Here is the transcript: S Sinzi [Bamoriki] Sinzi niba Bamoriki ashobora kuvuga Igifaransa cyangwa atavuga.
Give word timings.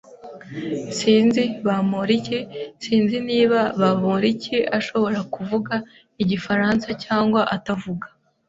S 0.03 0.03
Sinzi 0.97 1.43
[Bamoriki] 1.67 2.39
Sinzi 2.83 3.17
niba 3.29 3.59
Bamoriki 3.81 4.57
ashobora 4.77 5.19
kuvuga 5.33 5.73
Igifaransa 6.23 6.87
cyangwa 7.03 7.41
atavuga. 7.55 8.05